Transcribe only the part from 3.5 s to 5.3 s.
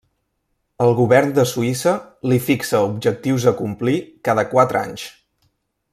a complir cada quatre anys.